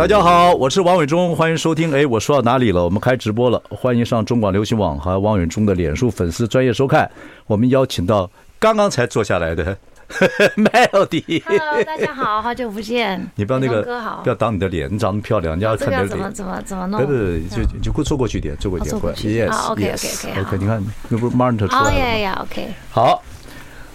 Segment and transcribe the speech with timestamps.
[0.00, 1.92] 大家好，我是王伟忠，欢迎收听。
[1.94, 2.82] 哎，我说到哪里了？
[2.82, 7.10] 我们开直播了，欢迎上中广流行网和王伟忠的脸书粉丝专业收看。
[7.46, 9.76] 我们邀请到刚刚才坐下来的
[10.56, 11.42] Melody。
[11.44, 13.28] Hello，大家好，好久不见。
[13.36, 13.82] 你不要那个，
[14.22, 16.08] 不要挡你的脸，你长得漂亮，你家看你的脸。
[16.08, 17.04] 怎么怎么怎么弄？
[17.04, 19.28] 对对对，就就过坐过去一点，坐过去一点，过去。
[19.28, 20.40] Yes，好，OK OK OK。
[20.40, 21.90] OK，你看，那不是 Martin 出来了吗？
[21.90, 22.68] 哦呀呀，OK。
[22.90, 23.22] 好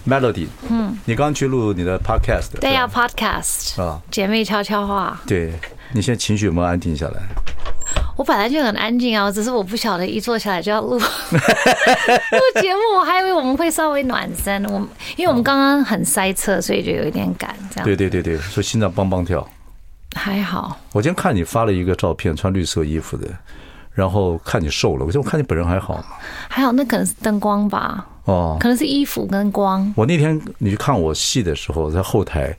[0.06, 2.60] ，Melody，嗯，你刚去录你的 Podcast。
[2.60, 5.20] 对呀，Podcast 啊，姐妹悄悄话。
[5.26, 5.52] 对。
[5.92, 7.22] 你现在情绪有没有安定下来？
[8.16, 11.02] 我本来就很安静啊，只是我不晓得一坐下来就要录 录
[12.60, 14.64] 节目，我还以为我们会稍微暖身。
[14.66, 14.78] 我
[15.16, 17.54] 因为我们刚刚很塞车，所以就有一点赶。
[17.70, 19.46] 这样对对对对，所以心脏梆梆跳。
[20.14, 20.78] 还好。
[20.92, 23.28] 我今天看你发了一个照片，穿绿色衣服的，
[23.92, 25.04] 然后看你瘦了。
[25.04, 26.04] 我觉得我看你本人还好吗？
[26.48, 28.06] 还好，那可能是灯光吧。
[28.26, 29.92] 哦，可能是衣服跟光。
[29.96, 32.54] 我那天你去看我戏的时候，在后台。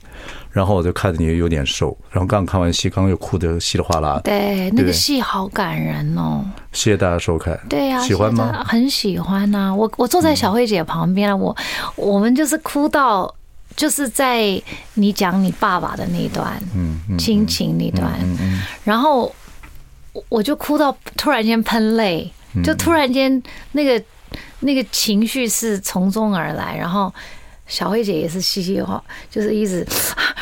[0.50, 4.20] 然后我就看着你有点瘦，然后刚看完戏，刚刚又哭得稀里哗啦。
[4.24, 6.44] 对，那个戏好感人哦。
[6.72, 7.56] 谢谢大家收看。
[7.68, 8.64] 对呀，喜欢吗？
[8.66, 9.72] 很喜欢呐。
[9.72, 11.54] 我我坐在小慧姐旁边，我
[11.94, 13.32] 我们就是哭到，
[13.76, 14.60] 就是在
[14.94, 19.32] 你讲你爸爸的那段，嗯，亲情那段，嗯嗯然后
[20.28, 22.28] 我就哭到突然间喷泪，
[22.64, 23.40] 就突然间
[23.72, 24.02] 那个
[24.60, 27.12] 那个情绪是从中而来，然后。
[27.70, 28.98] 小慧姐也是嘻嘻哈，
[29.30, 29.86] 就是一直，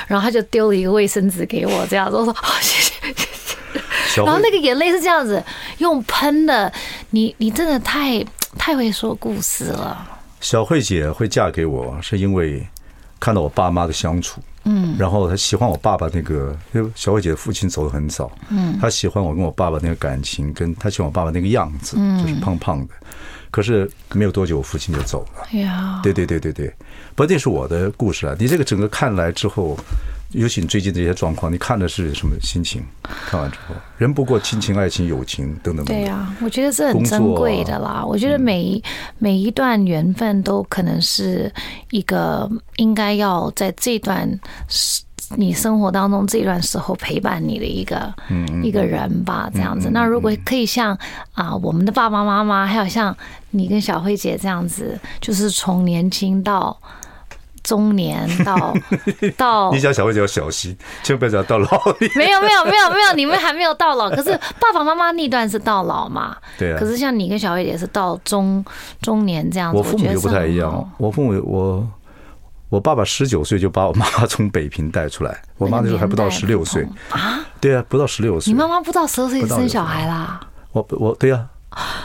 [0.06, 4.22] 然后她就丢了一个卫生纸给我，这样子我说好 谢谢谢谢。
[4.22, 5.42] 然后那个眼泪是这样子
[5.78, 6.72] 用喷的，
[7.10, 8.24] 你你真的太
[8.56, 10.08] 太会说故事了。
[10.40, 12.64] 小慧姐会嫁给我是因为
[13.18, 22.94] 看到我爸妈的相处，嗯，然后他喜欢我爸爸那个，因为小慧姐的父亲走得很早，嗯，他喜欢我跟我爸爸那个感情，跟他喜欢我爸爸那个样子，就是胖胖的。
[23.50, 25.46] 可是没有多久，我父亲就走了。
[26.02, 26.68] 对对对对对，
[27.14, 28.36] 不过这是我的故事啊。
[28.38, 29.78] 你这个整个看来之后，
[30.36, 32.82] 尤其你最近这些状况，你看的是什么心情？
[33.02, 35.84] 看完之后，人不过亲情、爱情、友情等等。
[35.86, 38.04] 对呀，我觉得这很珍贵的啦。
[38.04, 38.82] 我觉得每一
[39.18, 41.50] 每一段缘分都可能是
[41.90, 44.28] 一个应该要在这段
[45.36, 49.88] 你生活当中这段时候陪伴你的一个嗯一个人吧，这样子。
[49.90, 50.96] 那如果可以像
[51.32, 53.16] 啊，我们的爸爸妈妈，还有像
[53.50, 56.78] 你跟小慧姐这样子，就是从年轻到
[57.66, 58.72] 中年到
[59.36, 61.68] 到，你讲小慧姐要小心，千万不要讲到老。
[62.14, 64.08] 没有没有没有没有，你们还没有到老。
[64.08, 66.36] 可是 爸爸妈妈那段是到老嘛？
[66.56, 66.78] 对啊。
[66.78, 68.64] 可是像你跟小慧姐是到中
[69.02, 70.90] 中年这样子，我父母就不太一样。
[70.98, 71.86] 我父母我。
[72.68, 77.38] 我爸爸十九岁就把我妈从北平带出来， 我妈那时候还不到十六岁啊。
[77.60, 78.52] 对啊，不到十六岁。
[78.52, 80.40] 你妈妈不到十六岁就生小孩啦？
[80.72, 81.46] 我我对呀，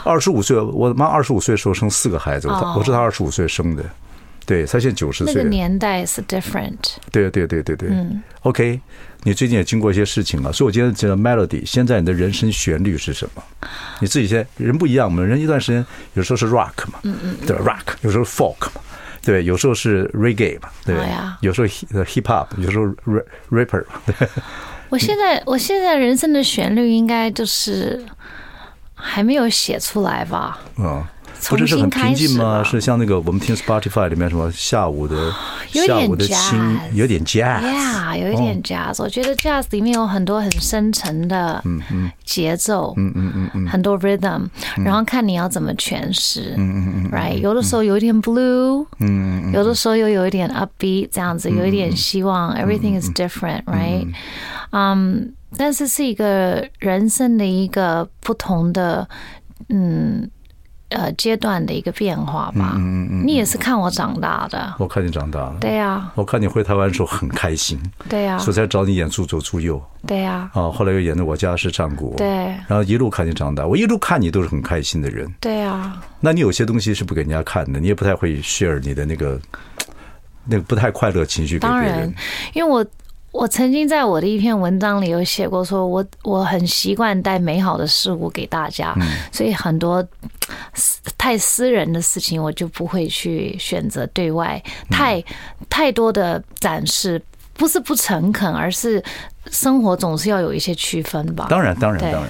[0.04, 3.82] 二十五岁，我妈二十五岁的时候生四个孩子，我是她二十五岁生的。
[4.44, 5.34] 对，他现在九十岁。
[5.34, 6.96] 那个年代是 different。
[7.10, 7.88] 对对对对对。
[7.90, 8.22] 嗯。
[8.42, 8.80] OK，
[9.22, 13.42] 你最近也经过一些事情了，所以我今天觉得 Melody，现在你的人生旋律是什么？
[14.00, 18.80] 你自己先，人不一样嘛，人一段时间有时候是 rock 嘛，嗯嗯，对 rock，有时候 folk 嘛。
[19.24, 20.96] 对，有时候是 reggae 嘛，对，
[21.40, 22.86] 有时候 hip hop，有时候
[23.52, 23.84] rapper。
[24.90, 28.04] 我现在，我现在人生的旋律应该就是
[28.94, 30.58] 还没有写出来吧？
[30.76, 31.04] 嗯。
[31.48, 32.62] 不是是很平静吗？
[32.62, 35.32] 是像那个我们听 Spotify 里面什么下午的
[35.66, 39.02] 下午的轻有点 jazz，有一点 jazz。
[39.02, 41.62] 我觉得 jazz 里面有很多很深沉的
[42.24, 44.46] 节奏，嗯嗯嗯嗯，很多 rhythm，
[44.84, 47.38] 然后看你要怎么诠释，嗯嗯嗯，right？
[47.38, 54.06] 有的时候有一点 blue，嗯嗯，有的时候又有一点 upbeat，这样子有一点希望，everything is different，right？
[54.70, 59.08] 嗯，但是是一个人生的一个不同的，
[59.68, 60.30] 嗯。
[60.92, 62.74] 呃，阶段的一个变化吧。
[62.76, 64.74] 嗯嗯，你也是看我长大的。
[64.78, 65.56] 我看你长大了。
[65.60, 66.10] 对呀。
[66.14, 67.80] 我看你回台湾的时候很开心。
[68.08, 68.38] 对呀。
[68.38, 69.78] 所以才找你演《助左助右》。
[70.06, 70.50] 对呀。
[70.54, 72.12] 啊，后来又演的《我家是战国》。
[72.16, 72.28] 对。
[72.68, 75.32] 然后一路看你长大，我一路看你都是很开心的人。
[75.40, 76.00] 对呀。
[76.20, 79.40] 那你有些东西是不给人家看的，你也不太会 share 你的那个
[80.44, 81.88] 那个不太快乐情绪给别人。
[81.88, 82.14] 当然，
[82.54, 82.84] 因为我。
[83.32, 88.94] 我曾经在我的一篇文章里有写过，说我我很习惯带美好的事物给大家，
[89.32, 90.06] 所以很多
[91.16, 95.24] 太私人的事情我就不会去选择对外太
[95.70, 97.20] 太多的展示，
[97.54, 99.02] 不是不诚恳，而是
[99.50, 101.46] 生活总是要有一些区分吧。
[101.48, 102.28] 当然，当然，当然。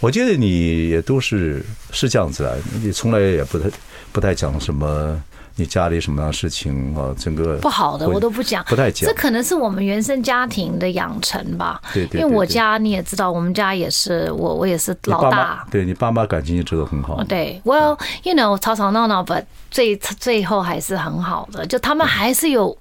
[0.00, 3.70] 我觉得你也都是是这样子啊，你从来也不太
[4.12, 5.20] 不太讲什么。
[5.58, 7.14] 你家里什么样的事情啊？
[7.18, 9.08] 整个不好的我都不讲，不太讲。
[9.08, 11.80] 这可能是我们原生家庭的养成吧。
[11.94, 15.66] 对对，因为我家你也知道，我们家也是我，我也是老大。
[15.70, 17.24] 对你爸妈感情一直都很好。
[17.24, 21.66] 对，Well, you know，吵吵闹闹，but 最最后还是很好的。
[21.66, 22.76] 就他们还是有，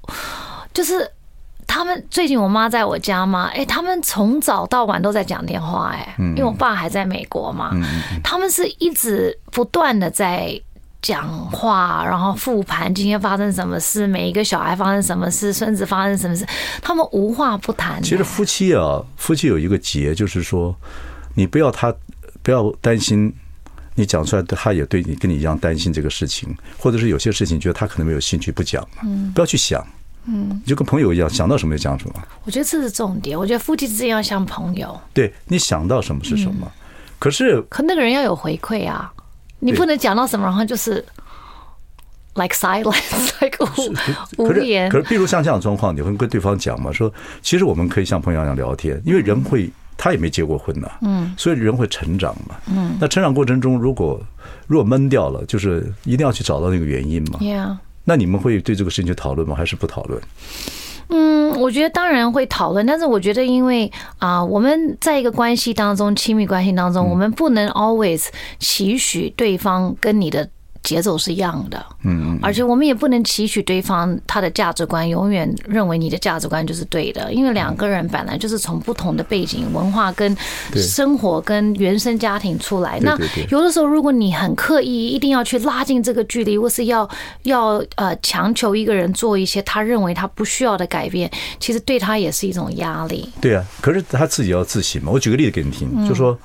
[0.73, 1.09] 就是
[1.65, 7.71] 他们最近我妈在我家嘛，哎，他们从早到晚都在讲电话，哎，因为我爸还在美国嘛，
[8.21, 10.61] 他们是一直不断的在。
[11.05, 16.43] 讲话，然后复盘今天发生什么事，每一个小孩发生什么事，孙子发生什么事，
[16.81, 18.01] 他们无话不谈。
[18.01, 20.75] 其实夫妻啊，夫妻有一个结，就是说，
[21.35, 21.93] 你不要他
[22.41, 23.31] 不要担心，
[23.93, 26.49] 你讲出来，他也对你跟你一样担心这个事情，
[26.79, 29.85] 或者是有些事情觉得他可能没有兴趣不讲，嗯，不要去想，
[30.25, 32.15] 嗯，你就跟朋友一样，想到什么就讲什么。
[32.45, 33.37] 我觉得这是重点。
[33.37, 36.67] 我觉得夫妻之间要像朋友，对，你想到什么是什么，
[37.19, 39.11] 可是可那个人要有回馈啊。
[39.59, 41.03] 你不能讲到什么，然后就是
[42.35, 43.57] like silence，like
[44.37, 44.89] 无言。
[44.89, 46.91] 可是，比如像这样的状况，你会跟对方讲吗？
[46.91, 47.11] 说，
[47.41, 52.97] 其实我们可以像朋友一样聊天，因为人会，他也没结过婚呢，嗯，所以人会成长嘛，嗯。
[52.99, 54.21] 那成长过程中，如果
[54.67, 57.39] 如果闷掉了，就是一定要去找到那个原因嘛。
[57.39, 57.77] Yeah。
[58.03, 59.55] 那你们会对这个事情去讨论吗？
[59.55, 60.21] 还是不讨论？
[61.09, 68.27] 嗯，我觉得当然会讨论，但是我觉得因为啊，我们在一个关系当中，亲密关系当中，我们不能 always
[68.59, 70.49] 期许对方跟你的。
[70.85, 80.37] 节奏是一样的，嗯，而且我们也不能期许对方他的价值观永远认为你的价值观就是对的，因为两个人本来就是从不同的背景、文化跟
[80.75, 82.99] 生活跟原生家庭出来。
[83.01, 83.17] 那
[83.49, 87.09] 有的时候，如果你很刻意一定要去拉近这个距离，或是要
[87.43, 91.29] 要呃强求一个人做一些他认为他不需要的改变，
[91.59, 93.27] 其实对他也是一种压力。
[93.41, 95.11] 对啊，可是他自己要自省嘛。
[95.11, 96.37] 我举个例子给你听，就说。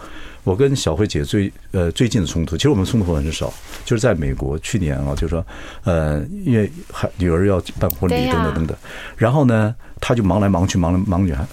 [0.43, 3.53] 我跟小慧姐最呃最近的冲突，其实我们冲突很少，
[3.85, 5.45] 就是在美国去年啊，就是说
[5.85, 8.77] 呃，因为孩女儿要办婚礼等等等等，
[9.17, 11.47] 然后呢，他就忙来忙去，忙来忙女孩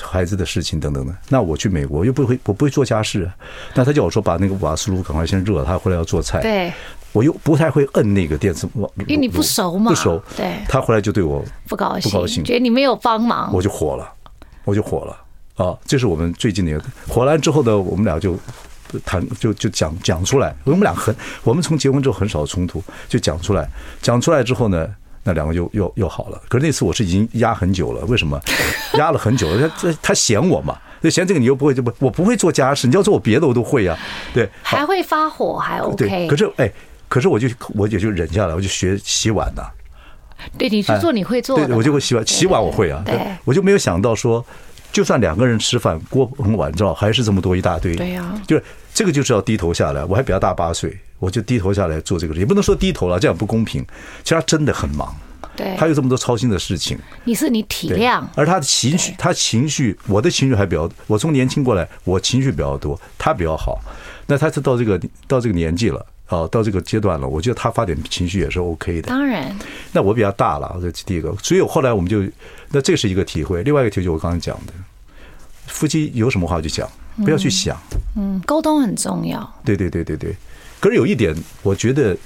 [0.00, 1.14] 孩子的事情等等的。
[1.28, 3.30] 那我去美国又不会，我不会做家事，
[3.74, 6.40] 那他叫我说把那个瓦斯炉赶快先热，他回来要做菜。
[6.40, 6.72] 对，
[7.12, 10.22] 我又不太会摁那个电磁炉，因为你不熟嘛，不熟。
[10.36, 14.10] 对，他回来就对我不高兴，不高兴，觉得你没有帮忙，我就火了，
[14.64, 15.16] 我就火了。
[15.62, 18.36] 啊，这是我们最近的一个火完之后呢，我们俩就
[19.04, 20.54] 谈就就讲讲出来。
[20.64, 21.14] 我们俩很，
[21.44, 23.68] 我们从结婚之后很少冲突，就讲出来。
[24.00, 24.88] 讲出来之后呢，
[25.22, 26.42] 那两个又又又好了。
[26.48, 28.40] 可是那次我是已经压很久了，为什么？
[28.98, 33.96] 压了很久了，他他嫌我嘛，就嫌这个你又不会，就不我不会做家事，你要做我别的我都会啊。
[34.34, 35.96] 对，还会发火还 OK。
[35.96, 36.72] 对，可是哎，
[37.08, 39.62] 可是我就我也就忍下来，我就学洗碗呐。
[40.58, 43.00] 对，你去做你会做，对，我就会洗碗，洗碗我会啊。
[43.06, 44.44] 对，我就没有想到说。
[44.92, 47.96] 就算两个人吃饭，锅盆碗灶还是这么多一大堆。
[47.96, 48.62] 对呀，就是
[48.92, 50.04] 这个就是要低头下来。
[50.04, 53.82] 我还比他大八岁，我就低头下来做这个，也不能说低头了，这样不公平。
[54.22, 55.14] 其实他真的很忙，
[55.56, 56.98] 对，他有这么多操心的事情。
[57.24, 63.80] 你是你体谅，而他的情绪，他情绪，我的情绪还比较，我从年轻过来，我情绪比较多，他比较好。
[64.26, 66.04] 那他是到这个到这个年纪了，
[66.36, 69.08] 哦，到这个阶段了，我觉得他发点情绪也是 OK 的。
[69.08, 69.54] 当然，
[69.92, 71.34] 那我比较大了，这是第一个。
[71.42, 72.22] 所以后来我们就。
[72.74, 74.72] 那这是一个体会，另外一个体会就我刚才讲的，
[75.66, 77.76] 夫妻有什么话就讲，不要去想。
[78.16, 79.46] 嗯，沟通很重要。
[79.62, 80.34] 对对对对对。
[80.80, 82.16] 可是有一点，我觉得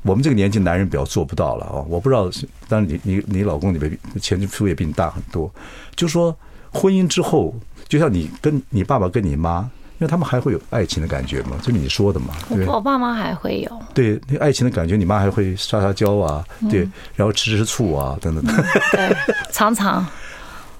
[0.00, 1.84] 我们这个年纪男人比较做不到了啊！
[1.90, 2.30] 我不知道，
[2.68, 5.52] 当然你你你老公你比前夫也比你大很多，
[5.94, 6.34] 就说
[6.72, 7.54] 婚姻之后，
[7.86, 12.34] 就像你跟你爸爸跟你妈，因为他们还会有爱情的感觉嘛，就你说的嘛。
[12.48, 13.82] 对，我爸妈还会有。
[13.94, 18.44] 对，那爱情的感觉，你妈还会撒撒娇啊，对，然后吃吃醋啊，等等。
[18.92, 19.16] 对，
[19.52, 20.06] 常常。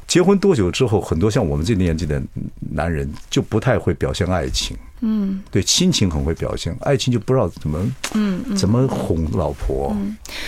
[0.06, 2.22] 结婚多久之后，很多像我们这年纪的
[2.58, 4.76] 男人就不太会表现爱情。
[5.00, 9.94] 嗯，对，亲情很会表现，爱情就不知道怎么，嗯，怎么哄老婆。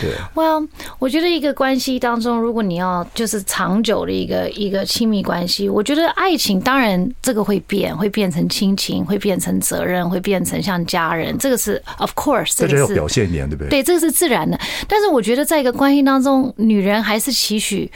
[0.00, 0.11] 对。
[0.35, 0.67] Well，
[0.99, 11.37] 我觉得一个关系当中，如果你要就是长久的一个一个亲密关系，我觉得爱情当然这个会变，会变成亲情，会变成责任，会变成像家人。
[11.37, 13.69] 这个是 of course，这个是要表现一点，对不对？
[13.69, 14.59] 对，这个是自然的。
[14.88, 17.90] 但是我觉得在一个关系当中，女人还是期许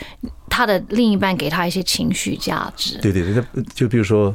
[0.50, 2.98] 她的另一半给她一些情绪价值。
[2.98, 3.42] 对对对，
[3.74, 4.34] 就比如说，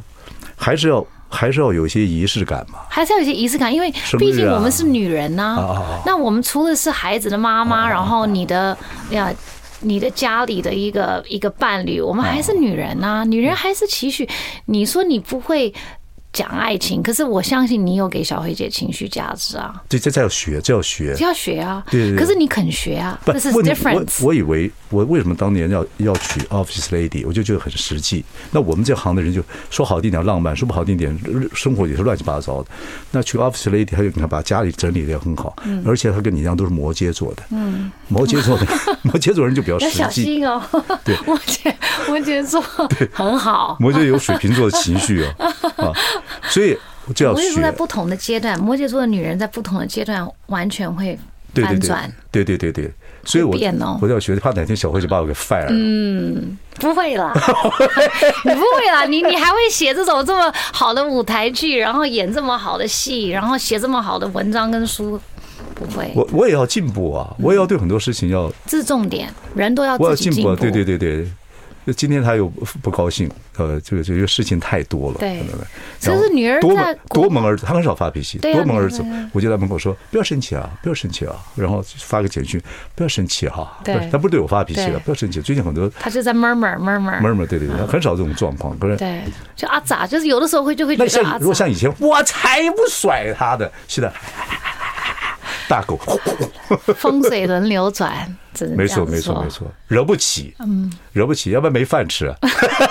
[0.55, 1.05] 还是要。
[1.29, 6.01] 还是要有一些仪式感嘛，还是要有一些仪式感，因为毕竟我们是女人呐、啊。
[6.05, 8.77] 那我们除了是孩子的妈妈，然后你的
[9.11, 9.33] 呀，
[9.81, 13.23] 你的家里的一个一个伴侣，我们还是女人呐、啊。
[13.23, 14.27] 女人还是期许，
[14.65, 15.73] 你说你不会。
[16.37, 19.81] 讲爱情，可是我相信你有给小慧姐情绪价值啊。
[19.89, 21.83] 对，这这要学，这要学，这要学啊。
[21.89, 22.19] 对对对。
[22.19, 23.19] 可是你肯学啊？
[23.25, 24.21] 不是 difference。
[24.21, 28.23] 我我以为我为什么当年要要娶 office lady，我就觉得很实际。
[28.51, 29.41] 那我们这行的人就
[29.71, 31.19] 说好听点浪漫，说不好听点，
[31.55, 32.69] 生活也是乱七八糟的。
[33.09, 37.41] 那娶 office lady，他就你看把家里整理的也很好，而且他跟你一样都是摩羯座的。
[37.49, 37.91] 嗯。
[38.09, 38.67] 摩羯座的
[39.01, 39.99] 摩羯座人就比较实际。
[39.99, 40.61] 要小心哦。
[41.03, 41.17] 对。
[41.25, 41.73] 摩羯
[42.07, 42.61] 摩羯座
[43.11, 43.75] 很好。
[43.79, 45.33] 摩羯有水瓶座的情绪哦。
[45.83, 45.91] 啊。
[46.49, 46.77] 所以
[47.15, 47.49] 就要学。
[47.51, 51.17] 摩在不同的阶段，摩羯座的女人在不同的阶段完全会
[51.53, 52.11] 翻转。
[52.31, 52.91] 对对对对，
[53.25, 53.51] 所以我
[54.01, 55.67] 我就要学，怕哪天小慧就把我给 fire 了。
[55.69, 57.33] 嗯，不会啦，
[58.45, 65.19] 你不会啦，你你还会写这种这么好的舞台剧，然后演这么好的戏，然后写这么好的文章跟书，
[65.73, 66.11] 不会。
[66.13, 68.51] 我我也要进步啊，我也要对很多事情要。
[68.67, 71.27] 这是重点，人都要我要进步对，对对对
[71.91, 71.93] 对。
[71.93, 72.47] 今天他又
[72.81, 75.17] 不高兴，呃，这个这个事情太多了。
[75.19, 75.41] 对，
[75.99, 79.03] 就是女儿多门多门儿子，他很少发脾气，多门儿子。
[79.31, 82.61] 我就在门口说：“不要生气啊，不要生气啊。”然后发个简讯
[82.93, 85.41] ：“不要生气哈。”对，他不是对我发脾气了，不要生气。
[85.41, 88.77] 最近很多他就在 murmur murmur murmur，对对对，很少这种状况。
[88.77, 89.23] 可是对，
[89.55, 90.95] 就啊咋，就是有的时候会就会。
[90.97, 94.11] 那像如果像以前，我才不甩他的，现在。
[95.67, 95.99] 大狗，
[96.95, 98.13] 风水轮流转，
[98.75, 102.35] 没错没错没错，惹不起，嗯，惹不起，要不然没饭吃啊。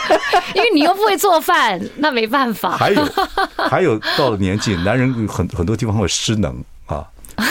[0.54, 2.76] 因为你又不会做饭，那没办法。
[2.76, 3.09] 还有
[3.56, 7.04] 还有，到了年纪，男人很很多地方会失能啊。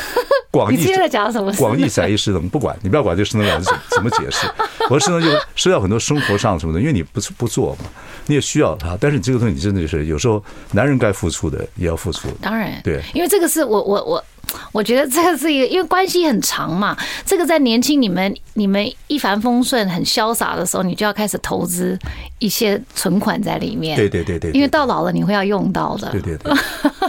[0.51, 1.51] 广义接着讲什么？
[1.53, 4.48] 广义狭义失能，不管你不要管这失能两字怎么解释。
[4.89, 7.89] 我失能就失掉很多生活上什么的，因为你不不做嘛，
[8.27, 8.98] 你也需要他。
[9.00, 10.41] 但是你这个东西，你真的就是有时候
[10.72, 12.29] 男人该付出的也要付出。
[12.41, 14.24] 当然，对，因为这个是我我我。
[14.72, 16.98] 我觉得这个是一个，因为关系很长嘛。
[17.26, 21.98] 这个在年轻你们你们一帆风顺、很潇洒的时候，你就要开始投资
[22.40, 23.96] 一些存款在里面。
[23.96, 26.12] 对对对对，因为到老了你会要用到的。
[26.12, 26.54] 对对对，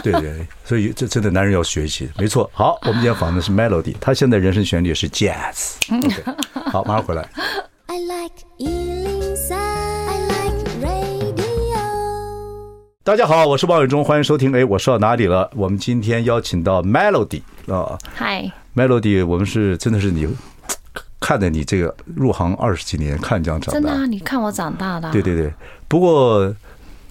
[0.01, 2.49] 对对，所以这真的男人要学习，没错。
[2.53, 5.75] 好，我们今天访的是 Melody，他现在人生旋律是 Jazz。
[6.71, 7.27] 好，马上回来。
[7.87, 8.35] I like
[13.07, 14.53] 大家好，我是王伟忠，欢迎收听。
[14.53, 15.49] 哎，我说到哪里了？
[15.55, 20.27] 我们今天邀请到 Melody 啊，嗨，Melody，我们是真的是你
[21.17, 24.05] 看着你这个入行二十几年，看这样长大，真的啊？
[24.05, 25.09] 你看我长大的？
[25.13, 25.49] 对对对。
[25.87, 26.53] 不过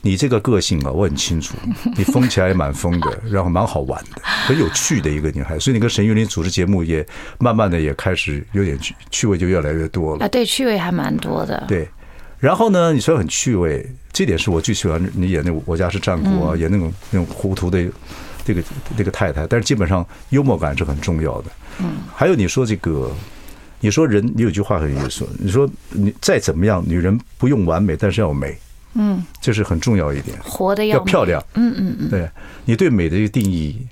[0.02, 1.56] 你这个个性啊，我很清楚，
[1.96, 5.58] 你疯起来也蛮疯的， 然后蛮好玩的，很有趣的一个女孩。
[5.58, 7.06] 所以你跟沈玉琳主持节目，也
[7.38, 10.26] 慢慢的也开始有点趣趣味，就越来越多了。
[10.26, 11.64] 啊，对，趣味还蛮多的。
[11.66, 11.88] 对。
[12.38, 17.86] 然后呢，你说很趣味，这点是我最喜欢你演那个《我家是战国》啊，演那种那种糊涂的
[18.46, 18.62] 这个
[18.96, 19.46] 这个太太。
[19.46, 21.50] 但是基本上幽默感是很重要的。
[21.80, 23.12] 嗯，还有你说这个，
[23.78, 28.56] 你说人，你有句话很有意思，你说你再怎么样，女人不用完美，但是要美。
[28.94, 30.38] 嗯，这是很重要一点。
[30.42, 31.44] 活的要要漂亮。
[31.52, 32.08] 嗯嗯嗯。
[32.08, 32.26] 对，
[32.64, 33.86] 你对美的一个定义。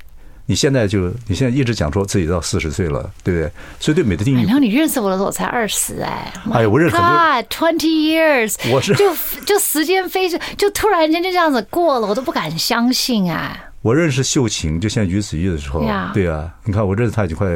[0.47, 3.51] 你现在就你现在一直讲说自己到四十岁了，对不对？
[3.81, 4.43] 所以对美的定义。
[4.45, 7.15] 然后你认识我的时候我才二十哎，哎呀，我认识很多。
[7.49, 9.15] twenty years，我是就
[9.47, 13.59] 就时间飞逝，就突然间就这样子过了，我都不敢相信啊。
[13.81, 15.81] 我认识秀琴，就像于子玉的时候，
[16.13, 17.47] 对啊，你看我认识他已经快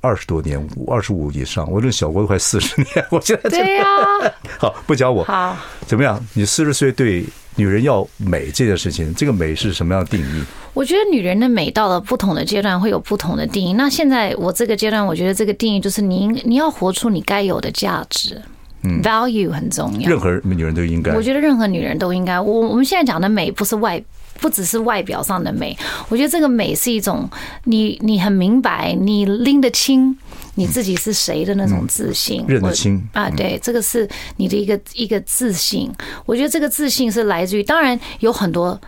[0.00, 1.70] 二十多年，五二十五以上。
[1.70, 3.84] 我这小郭都快四十年， 我现在对呀。
[4.58, 6.24] 好，不讲我好怎么样？
[6.34, 7.24] 你四十岁对
[7.56, 10.44] 女人要美这件事情，这个美是什么样的定义？
[10.74, 13.72] 我觉得女人的美到了不同的阶段会有不同的定义。
[13.72, 18.40] 那现在我这个阶段，我觉得这个定义就是你你要活出你该有的价值，
[18.82, 20.08] 嗯，value 很重要。
[20.08, 21.12] 任何女人都应该。
[21.14, 22.38] 我觉得任何女人都应该。
[22.40, 24.00] 我我们现在讲的美不是外，
[24.40, 25.76] 不只是外表上的美。
[26.08, 27.28] 我觉得这个美是一种
[27.64, 30.16] 你你很明白，你拎得清
[30.54, 33.28] 你自己是谁的那种自信，认得清啊。
[33.30, 35.90] 对，这个是你的一个一个自信。
[36.26, 38.80] 我觉得这个自信是来自于，当然有很多。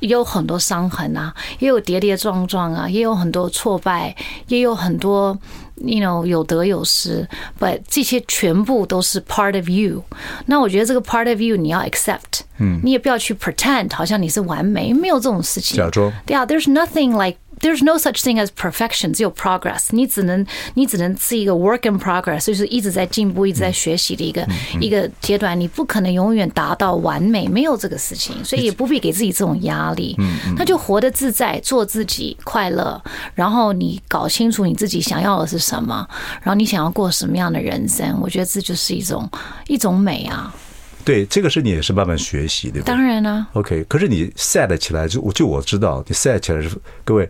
[0.00, 4.14] 也有很多伤痕啊，也有跌跌撞撞啊，也有很多挫败，
[4.48, 5.38] 也有很多
[5.76, 7.26] ，you know，有得有失。
[7.58, 10.02] But 这些全部都是 part of you。
[10.46, 15.76] 那我觉得这个 part of you 你要 accept，嗯，你也不要去 pretend，好像你是完美，没有这种事情。
[15.76, 16.12] 假装。
[16.26, 17.38] 对啊，there's nothing like。
[17.60, 19.88] There's no such thing as perfection，只有 progress。
[19.90, 24.46] 你只能你只能是一个 work in progress，就是一直在进步、一直在学习的一个
[24.80, 25.58] 一个阶段。
[25.58, 30.16] 你不可能永远达到完美，没有这个事情，所以也不必给自己这种压力。
[30.56, 33.00] 那就活得自在，做自己，快乐。
[33.34, 36.08] 然后你搞清楚你自己想要的是什么，
[36.42, 39.28] 然后你想要过什么样的人生，我觉得这就是一种
[39.66, 40.54] 一种美啊。
[41.04, 42.94] 对，这个是你也是慢慢学习，对不对？
[42.94, 43.46] 当然啦。
[43.54, 46.70] OK，可是你 sad 起来就就我知道，你 sad 起来是
[47.04, 47.28] 各位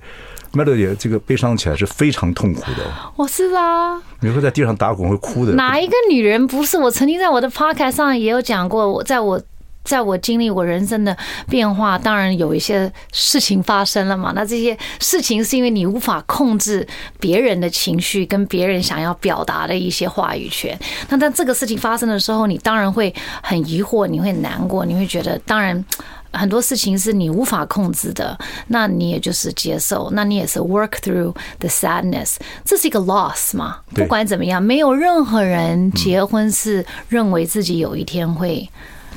[0.52, 2.92] ，Melody 这个悲伤起来是非常痛苦的。
[3.16, 4.00] 我是啊。
[4.20, 5.52] 你会在地上打滚会哭的。
[5.52, 6.76] 哪一个女人不是？
[6.78, 9.40] 我曾经在我的 podcast 上也有讲过，我在我
[9.82, 11.16] 在我经历我人生的
[11.48, 14.32] 变化，当然有一些事情发生了嘛。
[14.34, 16.86] 那这些事情是因为你无法控制
[17.18, 20.78] 别人的情绪，跟别人想要表达的一些话语权。
[21.08, 25.84] 那当这个事情发生的时候，你当然会很疑惑，你会难过，你会觉得，当然
[26.32, 32.36] 很多事情是你无法控制的，那你也就是接受，那你也是 work through the sadness。
[32.64, 33.78] 这是一个 loss 嘛？
[33.94, 38.68] 不管怎么样，没有任何人结婚是认为自己有一天会。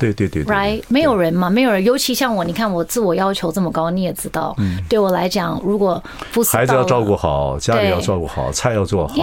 [0.03, 4.53] 对对对，对，right，没有人嘛，没有人，尤其像我，你看我自我要求这么高，你也知道，
[4.89, 6.01] 对我来讲，如果
[6.33, 9.15] 不是孩子要照顾好，家里要照顾好，菜要做好，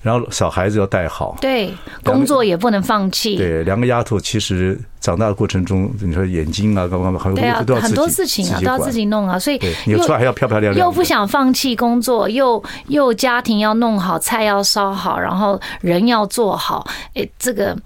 [0.00, 3.36] 然后小孩子要带好，对，工作也不能放弃。
[3.36, 7.36] 对，两个丫头其实长大的过程中，你说眼睛啊，干嘛还有
[7.76, 17.76] 很多事情啊，都要自己弄啊，所以你出来还要漂漂亮亮，又不想放弃工作，又又家庭要弄好，菜要烧好，然后人要做好，哎，这个。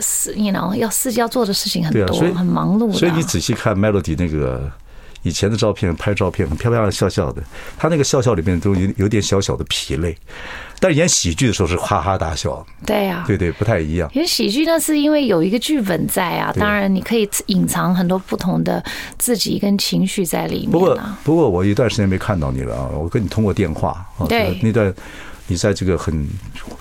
[0.00, 2.92] 是，你 you know 要自己要做的事情很多，很忙碌。
[2.92, 4.70] 所以你仔细看 Melody 那个
[5.22, 7.42] 以前的照片，拍照片很漂漂亮的笑笑的，
[7.76, 10.16] 他那个笑笑里面都有有点小小的疲累，
[10.78, 12.64] 但是演喜剧的时候是哈哈大笑。
[12.86, 14.08] 对呀，对对，不太一样。
[14.14, 18.82] 演喜剧那是因为有一个剧本在啊，当然你可以隐藏很多不同的
[19.18, 20.70] 自己跟情绪在里面。
[20.70, 24.94] 不过不过我一段时间没看到你了啊，我跟你通过电话对那段。
[25.48, 26.28] 你在这个很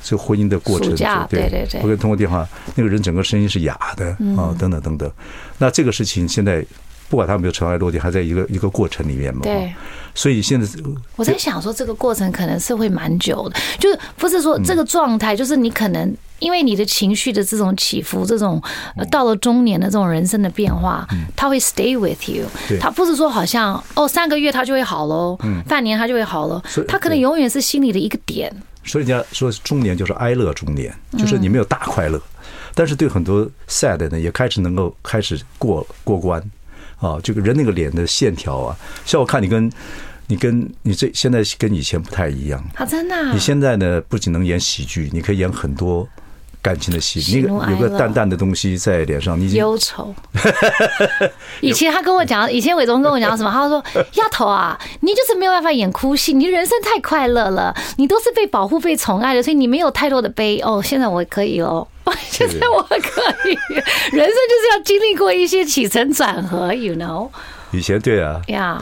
[0.03, 5.12] 这个婚姻的过程中，对对对，我跟通过电话，那个人整个声音是哑的啊，等等等等。
[5.57, 6.63] 那这个事情现在
[7.10, 9.42] 不管他有没有尘埃落定，还在一个一个过程里面嘛。
[9.44, 9.74] 对。
[10.14, 10.68] 所以现在
[11.16, 18.60] 我在想说，这个过程可能是会蛮久的，就是不是说这个状态，就是你可能因为你的情绪的这种起伏，这种
[19.12, 22.46] 到了中年的这种人生的变化，他会 stay with you。
[22.80, 25.38] 他不是说好像哦三个月他就会好喽，
[25.68, 28.52] 半年他就会好了，他可能永远是心里的一个点。
[28.84, 32.20] 所以人家说中年就是哀乐中年，就是你没有大快乐，
[32.74, 36.42] 但是对很多 sad 呢，也开始能够开始过过关
[37.00, 37.20] 啊。
[37.24, 39.72] 这个人那个脸的线条啊，像我看你跟
[40.27, 43.34] 你跟你这现在跟以前不太一样啊，真的。
[43.34, 46.08] 你现在呢，不仅能演喜剧，你可以演很多。
[46.62, 50.14] 感情的戏，那个有个淡淡的东西在脸上，你忧愁。
[51.62, 53.50] 以前他跟我讲， 以前伟忠跟我讲什么？
[53.52, 53.84] 他说
[54.15, 61.88] ：“丫头啊，你就是没有办法演哭戏，你人生太快乐了，你都是被保护、被宠爱的，所以你没有太多的悲。”哦，现在我可以哦，
[62.30, 62.98] 现在我可
[63.50, 63.54] 以，
[64.15, 67.30] 人生就是要经历过一些起承转合，you know。
[67.72, 68.82] 以前对啊，呀。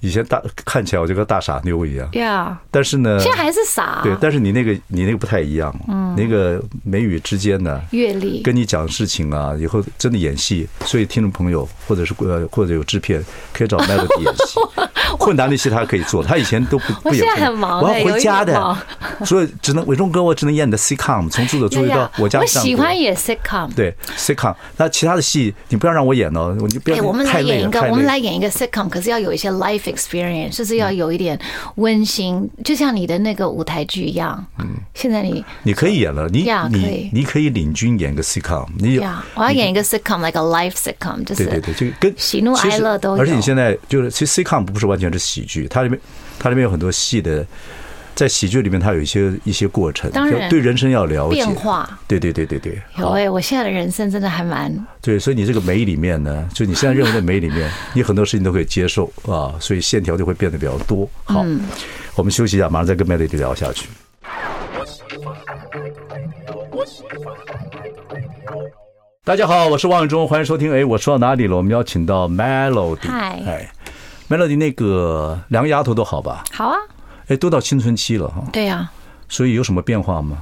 [0.00, 2.54] 以前大看起来我就跟大傻妞一样，Yeah.
[2.70, 4.00] 但是呢，现在还是傻。
[4.02, 14.60] 对，但是你那个你那个不太一样，嗯，那个眉宇之间呢，阅历，跟你讲事情啊，以后真的演戏，所以听众朋友或者是呃或者有制片可以找 Melody 演戏，
[15.18, 17.24] 困难的戏他可以做，他以前都不 不演。
[17.24, 18.76] 我现在很忙，我要回家的，
[19.26, 22.38] 所以只能伟忠哥，我只能演你的 sitcom，从作者注意到我家。
[22.38, 27.02] 我喜欢演 sitcom，对 sitcom，那其他的戏你不要让我演哦，我就不要。
[27.02, 30.68] 我们来演一个，我们来演一个 sitcom，可是要有一些 life experience。
[30.68, 31.38] 是要有一点
[31.76, 34.44] 温馨，就像你的那个舞台剧一样。
[34.58, 38.66] 嗯，现在你你可以演了，你你你可以领军演个 sitcom。
[38.78, 38.98] 你
[39.34, 43.22] 我要演一个 sitcom，like a life sitcom，就是对对对，就跟喜怒哀乐都有。
[43.22, 45.98] 而且你现在就是，其实 sitcom 不是完全是喜剧，它里面
[46.38, 47.46] 它里面有很多戏的。
[48.18, 51.88] 在喜剧里面，它有一些一些过程，当然对人生要了解变化。
[52.08, 61.08] 对对对对对，有哎，我现在的人生真的还蛮对，所以你这个美里面呢，就你现在认为的美里面， 你很多事情都可以接受啊，所以线条就会变得比较多。
[61.22, 61.44] 好，
[62.16, 63.88] 我们休息一下，马上再跟 Melody 聊下去。
[69.22, 70.72] 大家好，我是王永忠，欢迎收听。
[70.72, 71.56] 哎，我说到哪里了？
[71.56, 73.06] 我们邀请到 Melody。
[73.06, 73.70] 嗨，哎
[74.28, 76.42] ，Melody，那个两个丫头都好吧？
[76.52, 76.76] 好啊。
[77.28, 78.44] 哎，都到青春期了哈。
[78.52, 78.90] 对呀。
[79.30, 80.38] 所以有什么变化吗？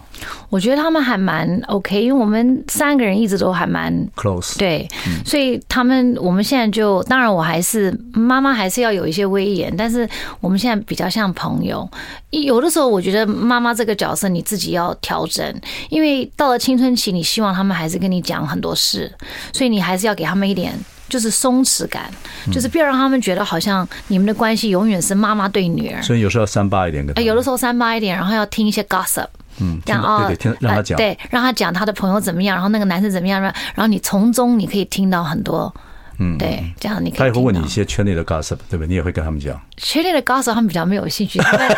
[0.49, 4.57] 我觉得他们还蛮 OK，因为我们三个人一直都还蛮 close。
[4.57, 4.89] 对，
[5.25, 10.09] 所以他们我们现在就，当然我还是妈妈，还是要有一些威严，但是
[10.41, 11.91] 我们现在比较像朋友。
[12.31, 19.13] 有的时候我觉得妈妈这个角色你自己要调整，因为到了青春期，你希望他们还是跟你讲很多事，
[19.53, 20.73] 所以你还是要给他们一点。
[21.09, 22.11] 就是松弛感，
[22.53, 26.03] 就是不要让他们觉得好像你们的关系永远是妈妈对女儿。
[26.03, 29.27] 所以有时候要三八一点，有的时候三八一点，然后要听一些 gossip，
[29.61, 35.73] 嗯，这样啊，对对，听让他讲，对，让他讲他的朋友怎么样，然后那个男生怎么样，然后你从中你可以听到很多，
[36.19, 37.19] 嗯，对，这样你可以。
[37.19, 38.89] 他也会问你一些圈内的 gossip，对不对？
[38.89, 39.61] 你也会跟他们讲。
[39.77, 41.77] 圈内的 gossip 他们比较没有兴趣， 他们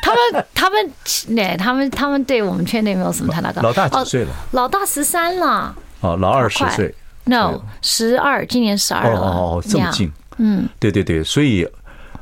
[0.00, 0.92] 他们他们
[1.34, 3.60] 对，他们他们对我们圈内没有什么太大。
[3.60, 4.30] 老大几岁了？
[4.52, 5.74] 老大十三了。
[6.00, 6.94] 哦，老二十岁。
[7.24, 9.20] No，十二，今年十二了。
[9.20, 10.10] 哦这么近。
[10.38, 11.66] 嗯，对对对，所以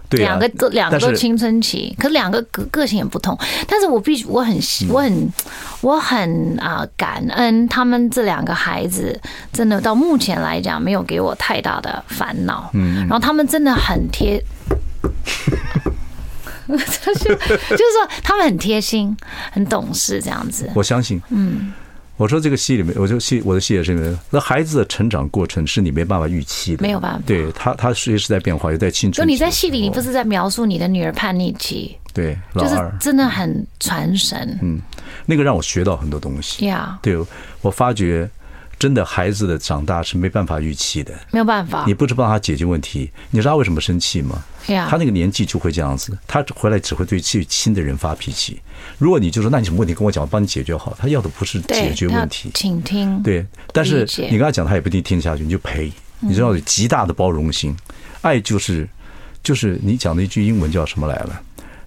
[0.08, 3.38] 对啊两个都两个都青春期，可是两个个个性也不同。
[3.66, 4.58] 但是我必须我很
[4.90, 5.32] 我很
[5.80, 9.18] 我很啊、呃、感恩他们这两个孩子，
[9.52, 12.70] 真的到目前来讲没有给我太大的烦恼。
[12.74, 14.42] 嗯，然后他们真的很贴。
[16.70, 19.16] 就是就是说，他们很贴心，
[19.50, 20.70] 很懂事，这样子。
[20.72, 21.72] 我相信，嗯，
[22.20, 27.22] 我说这个戏里面，我就戏我的戏也是里面，那孩子的成长过程是你没办法预期的，没有办法。
[27.24, 29.26] 对他，他随时在变化，也在青春。
[29.26, 31.96] 就你在戏里，你不是在描述你的女儿叛逆期？
[32.12, 34.58] 对，就是真的很传神。
[34.60, 34.78] 嗯，
[35.24, 36.66] 那个让我学到很多东西。
[36.66, 37.16] 呀，对，
[37.62, 38.28] 我发觉。
[38.78, 41.84] 真的，孩子的长大是没办法预期的，没有办法。
[41.86, 44.42] 你不知道他解决问题，你知道他为什么生气吗？
[44.66, 48.60] 呀，他那个年纪就会这样子，他回来只会对最亲的人发脾气。
[48.98, 50.96] 如果你就说，那你什么问题跟我讲，我帮你解决好。
[50.98, 53.22] 他要的不是解决问题，倾听。
[53.22, 55.92] 对，但是你跟他讲，他也不一定听得下去，你就陪。
[56.20, 57.76] 你知道有极大的包容心，
[58.20, 58.88] 爱就是
[59.42, 61.40] 就是你讲的一句英文叫什么来了？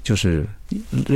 [0.03, 0.45] 就是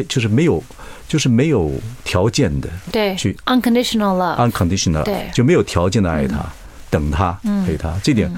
[0.08, 0.64] 就是没有。
[1.08, 1.72] 就是没有
[2.04, 6.46] 条件的，对，去 unconditional love，unconditional，对，就没有条件的爱他，
[6.90, 7.32] 等他，
[7.66, 7.98] 陪他。
[8.04, 8.30] 这点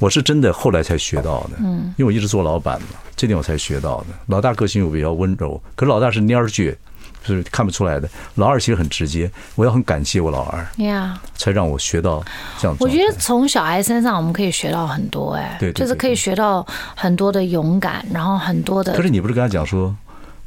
[0.00, 4.06] 我是真的后来才学到的，嗯，因为我一直做老板嘛，这点我才学到的。
[4.26, 6.74] 老大个性又比较温柔，可是老大是蔫儿倔，
[7.22, 8.08] 是看不出来的。
[8.36, 12.24] 老二其实很直接，我要很感谢我老二，呀，才让我学到
[12.58, 12.74] 这样。
[12.80, 18.94] 我觉得从小孩身上我们可以学到很多，哎，对，就是可以学到很多的勇敢，然后很多的。
[18.94, 19.94] 可是你不是跟他讲说，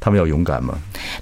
[0.00, 0.74] 他们要勇敢吗？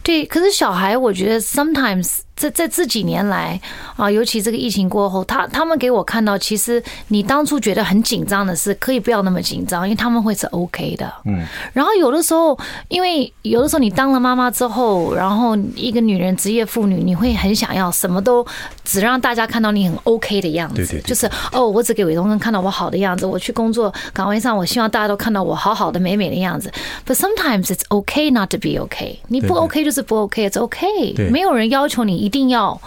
[0.03, 3.61] 对，可是小孩，我觉得 sometimes 在在这几年来
[3.97, 11.13] 啊，尤其这个疫情过后，他他们给我看到，其实你当初觉得很紧张的事，可以不要那么紧张，因为他们会是 OK 的。
[11.25, 11.45] 嗯。
[11.73, 18.45] 然后有的时候，因为有的时候你当了妈妈之后，然后一个女人职业妇女，你会很想要什么都
[18.83, 20.77] 只让大家看到你很 OK 的样子。
[20.77, 21.01] 对对。
[21.03, 26.73] 就是哦，我只给伟东哥看到我好的样子，我去工作岗位上，我希望大家都看到我好好的、美美的样子。
[27.07, 29.19] But sometimes it's okay not to be okay。
[29.29, 30.83] 你不 OK 就是不 OK，it's OK。
[31.31, 32.81] 没有人要求你一定要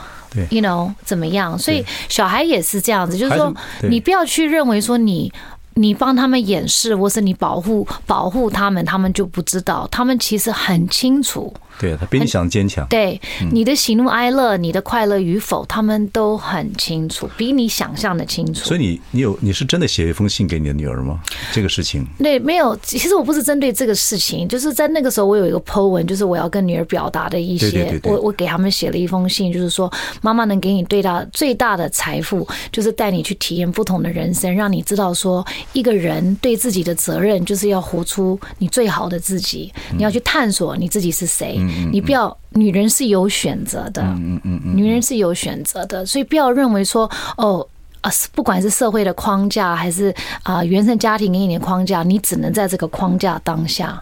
[0.49, 1.57] ，you know 怎么样？
[1.59, 3.53] 所以小孩也是这样子，就是说，
[3.89, 5.31] 你不要去认为说你。
[5.77, 9.85] 你帮他们掩饰，或是你保护保护他们，他们就不知道。
[9.91, 11.53] 他们其实很清楚。
[11.79, 12.85] 对，他比你想坚强。
[12.87, 13.19] 对，
[13.51, 18.65] 你的喜怒哀乐，你的快乐与否，他们都很清楚，比你想象的清楚。
[18.65, 21.19] 所以你你有你是真的写一封信给你的女儿吗？
[21.51, 22.05] 这个事情？
[22.19, 22.75] 对，没有。
[22.81, 27.99] 其实我不是针对这个事情，就是在那个时候，我有一个 po 文，就是我要跟女儿表达的一些。
[28.03, 35.45] 我我给他们写了一封信，就是说，妈妈能给你最大最大的财富，就是带你去体验不同的人生，让你知道说。
[35.73, 39.71] 一个人对自己的责任，就是要活出你最好的自己。
[39.97, 41.59] 你要去探索你自己是谁。
[41.91, 44.03] 你不要，女人是有选择的。
[44.75, 47.67] 女人是有选择的，所以不要认为说，哦，
[48.01, 54.01] 啊，不管是社会的框架，还是啊原生家庭给你的框架，你只能在这个框架当下。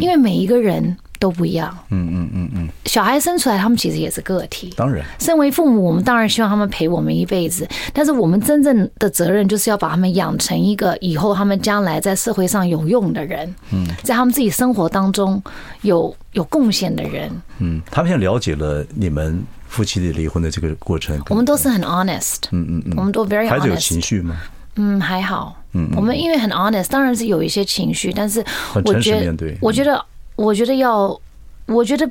[0.00, 0.96] 因为每一个人。
[1.24, 4.74] 都不一样，嗯嗯嗯嗯，小孩生出来，他们其实也是个体。
[4.76, 7.66] 当然，身为父母，我们当然希望他们陪我们一辈子。
[7.94, 13.54] 但是，我们真正的责任就是要把他们养成一个以后他们将来在社会上有用的人。
[13.72, 15.42] 嗯，在他们自己生活当中
[15.80, 17.30] 有有贡献的人。
[17.56, 21.18] 嗯，他们现在了解了你们夫妻的离婚的这个过程。
[21.30, 22.42] 我们都是很 honest。
[22.50, 23.48] 嗯嗯嗯，我们都 very honest。
[23.48, 24.36] 孩子有情绪吗？
[24.76, 25.56] 嗯，还好。
[25.72, 28.44] 嗯，我们因为很 honest，当然是有一些情绪，但是
[28.84, 30.04] 我觉得，我觉得。
[30.36, 31.20] 我觉得要，
[31.66, 32.10] 我觉得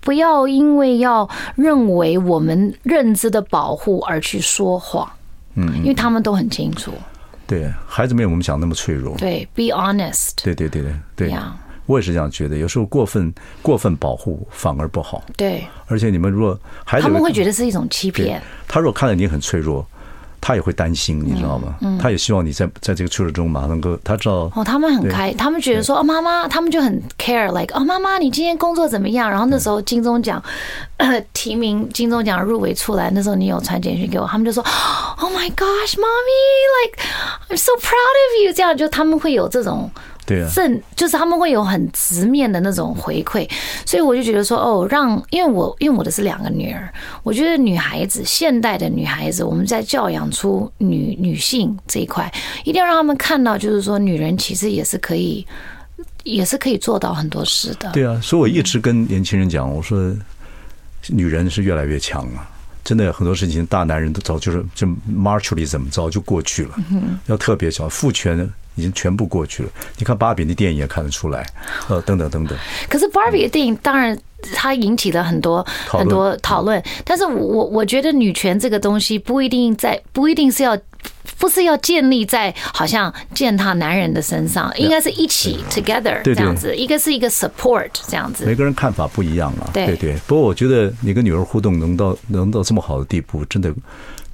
[0.00, 5.10] 不要因为要认为我们认知的保护而去说谎，
[5.54, 6.92] 嗯，因为他们都很清楚。
[7.46, 9.16] 对，孩子没有我们想那么脆弱。
[9.16, 10.32] 对，be honest。
[10.42, 11.34] 对对对对对，
[11.86, 12.56] 我也是这样觉得。
[12.56, 15.22] 有时候过分过分保护反而不好。
[15.36, 18.42] 对，而且你们如果孩子他们会觉得是一种欺骗。
[18.66, 19.86] 他如果看到你很脆弱。
[20.40, 21.74] 他也会担心，你知道吗？
[21.80, 29.28] 嗯，他也希望你在在这个挫折中马上能够，他知道哦，他们很开，他们觉得说哦，妈妈，他们就很 care，like 哦，妈妈，你今天工作怎么样？
[29.30, 30.42] 然后那时候金钟奖
[31.32, 34.62] 提名，金钟奖入围出来，那时候你有传简讯给我，他们就说，
[35.20, 37.02] Oh my gosh，mommy，like
[37.48, 39.90] I'm so proud of you，这样就他们会有这种。
[40.28, 43.48] 对啊，正就是他们会有很直面的那种回馈，
[43.86, 46.86] 所以我就觉得说，哦，让因为我因为我的是两个女儿，
[47.22, 52.30] 我觉得女孩子现代的女孩子，我们在教养出女女性这一块，
[52.62, 55.46] 一定要让他们看到，就是说女人其实也是可以，
[56.24, 57.90] 也是可以做到很多事的。
[57.92, 60.14] 对啊，所以我一直跟年轻人讲，我说
[61.06, 62.46] 女人是越来越强啊，
[62.84, 66.74] 真的很多事情大男人都早就是就 machoism 早就过去了，
[67.28, 68.46] 要特别小父权。
[68.78, 69.68] 已经全部过去了。
[69.98, 71.44] 你看芭比的电影也看得出来，
[71.88, 72.56] 呃，等等等等。
[72.88, 74.16] 可是芭比的电影当然
[74.54, 80.78] 它引起了很多很多讨论，但是我我觉得女权这个东西不一定在不一定是要
[81.38, 88.44] 不是要建立在好像践踏男人的身上，应该是一起 together 这样子，一个是一个 support 这样子。
[88.44, 90.16] 每个人看法不一样啊，对对。
[90.26, 93.72] 不过我觉得你跟女儿互动能到能到这么好的地步，真的，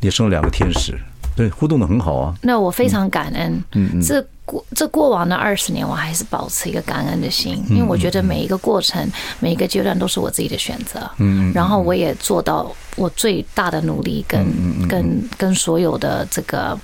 [0.01, 0.99] 你生了两个天使，
[1.37, 2.35] 对，互动的很好啊。
[2.43, 14.47] 那我非常感恩，嗯嗯，这过这过往的二十年，我还是保持一个感恩的心，因为我觉得每一个过程，每一个阶段都是我自己的选择，嗯，然后我也做到我最大的努力，跟
[14.89, 16.79] 跟跟所有的这个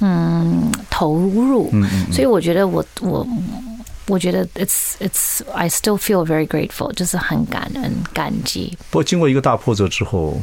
[0.00, 1.70] 嗯投入，
[2.10, 3.26] 所以我觉得我我
[4.08, 8.76] 我觉得 it's it's I still feel very grateful，就是很感恩感激。
[8.90, 10.40] 不过经过一个大波折之后，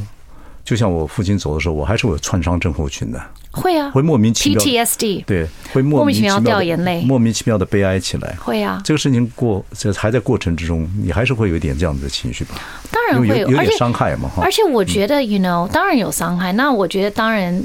[0.69, 3.19] 就像我父亲走的时候，我还是会有创伤症候群的。
[3.49, 8.37] 会啊，会莫名其妙 PTSD，对，会莫名其妙掉眼泪，莫名其妙的悲哀起来。
[8.39, 12.53] 会啊，这个事情过，这还在过程之中，你还是会有一点这样子的情绪吧？
[12.91, 14.29] 当然会有，有点伤害嘛。
[14.39, 16.53] 而且我觉得，you know，当然有伤害。
[16.53, 17.59] 那我觉得，当然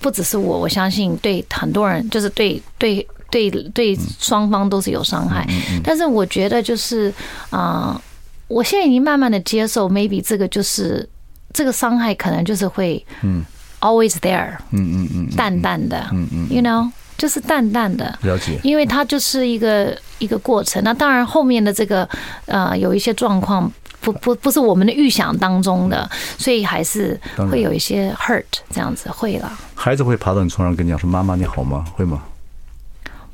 [0.00, 5.44] 不只是我，我相信对很多人，就是对对对对双方都是有伤害。
[5.82, 7.12] 但是我觉得，就是
[7.50, 8.00] 啊，
[8.46, 11.08] 我现在已经慢慢的接受，maybe 这个就是
[11.54, 13.42] 这个伤害，可能就是会嗯。
[13.80, 20.82] Always there，嗯嗯嗯，淡淡的，嗯嗯，you know，就是淡淡的，了解，因为它就是一个一个过程。
[20.82, 22.08] 那当然后面的这个
[22.46, 29.52] 呃有一些状况不不不是我们的预想当中的，所以还是会有一些 hurt 这样子会了。
[29.74, 32.22] 孩子会爬到你床上跟你讲说：“妈妈你好吗？”会吗？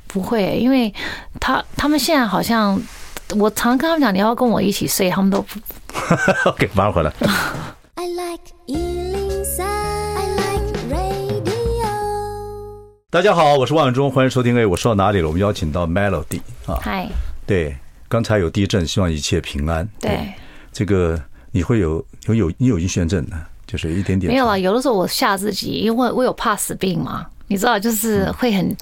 [0.09, 0.93] 不会，因为
[1.39, 2.77] 他他们现在好像
[3.37, 5.61] 我常跟他们讲，你要跟我一起睡，他们都不。
[6.75, 7.13] 马上回来。
[8.01, 8.41] I like
[13.11, 14.57] 大家好，我是万忠，欢迎收听。
[14.57, 15.27] 哎，我说到哪里了？
[15.27, 17.11] 我们邀请到 Melody 啊，嗨，
[17.47, 17.77] 对，
[18.09, 19.87] 刚才有地震，希望一切平安。
[20.01, 20.33] 对，
[20.73, 23.37] 这个你会有有有你有晕眩症的，
[23.67, 24.33] 就是一点点。
[24.33, 28.75] 没有啊，有的时候我吓自己，因为我有怕死病嘛，你知道，就是会很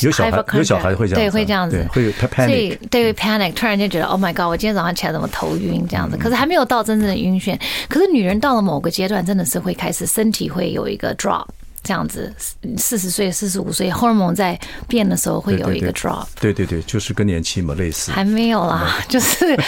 [0.00, 6.16] 有小孩有小孩会这样，对，会这样子，会 panic，所以对，会 panic，突然间觉得 Oh my God，我今天早上起来怎么头晕这样子？
[6.16, 7.58] 可是还没有到真正的晕眩。
[7.88, 11.44] 可是女人到了某个阶段，真的是会开始身体会有一个 drop。
[11.84, 12.32] 这样子，
[12.78, 14.56] 四十岁、四十五岁，荷尔蒙在
[14.86, 16.24] 变的时候会有一个 drop。
[16.40, 18.12] 对对对，就是更年期嘛，类似。
[18.12, 19.58] 还没有啦， 就是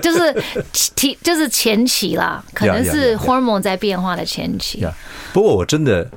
[0.00, 0.42] 就是
[0.94, 4.86] 提就是前期啦，可能是荷尔蒙在变化的前期。
[5.32, 6.08] 不过我真的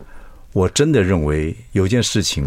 [0.53, 2.45] 我真的认为有件事情，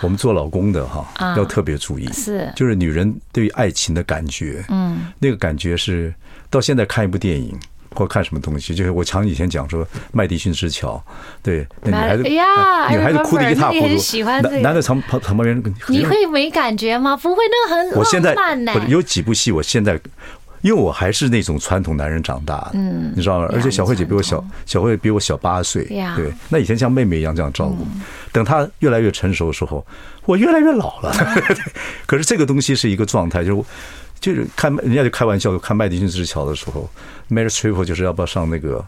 [0.00, 6.14] 我们做老公的哈要特别注意，是就是女人对于爱情的感觉，嗯，那个感觉是
[6.50, 7.58] 到现在看一部电影。
[7.94, 11.02] 或看什么东西，就是我常以前讲说麦迪逊之桥，
[11.42, 12.38] 对，那女孩子，女
[12.98, 17.16] 孩子哭的一塌糊涂，喜欢这个，男的从旁旁边，你会没感觉吗？
[17.16, 18.72] 不会，那个很浪漫呢。
[18.86, 19.98] 有几部戏，我现在，
[20.66, 23.48] 因为我还是那种传统男人长大的，嗯，你知道吗？
[23.52, 25.84] 而且小慧姐比我小，小慧比我小八岁，
[26.16, 27.86] 对，那以前像妹妹一样这样照顾，
[28.32, 29.86] 等她越来越成熟的时候，
[30.24, 31.14] 我越来越老了。
[32.04, 33.62] 可是这个东西是一个状态，就是。
[34.18, 36.88] 就是看人家就开玩笑，看麦迪逊之桥的时候
[37.30, 38.82] ，Mary Triple 就是要不要上那个。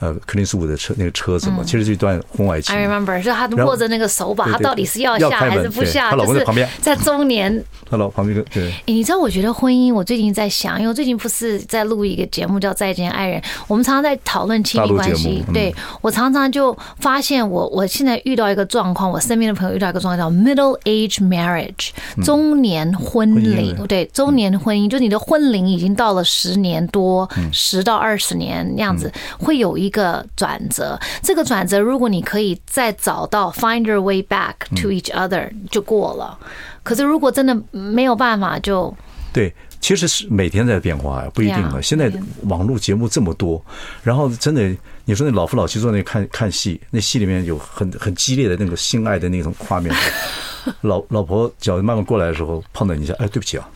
[0.00, 2.72] 呃，克林斯伍的车那个车子嘛，其实是一段婚外情。
[2.72, 6.10] I remember，就他握着那个手把，他到底是要下还是不下？
[6.10, 7.64] 他老公在旁边，在中年。
[7.90, 8.70] 他老旁边对。
[8.70, 15.42] 哎，你知道，我觉得婚姻，我最近在想，因为我最近不是在录一个节目叫《再见爱人》，我们常常在讨论亲密关系。
[15.52, 21.90] 对，我常常就发现，我我现在遇到一个状况，我身边的朋友遇到一个状况叫 middle age marriage，
[22.22, 23.74] 中年婚龄。
[23.88, 29.87] 对，中年婚姻，就你的婚龄已经到了十年多，十到二十年那样子，会有一。
[29.88, 36.38] 一个转折，这个转折，如果你可以再找到 find your way back to each other，就过了。
[36.82, 38.94] 可是如果真的没有办法，就
[39.32, 41.80] 对，其实是每天在变化呀，不一定的。
[41.80, 43.64] 现在网络节目这么多，
[44.02, 49.94] 然后真的，你说那老夫老妻坐那看看戏，那戏里面有很很激烈的那个性爱的那种画面，
[50.82, 53.66] 老老婆脚慢慢过来的时候碰到你一下，哎，对不起啊，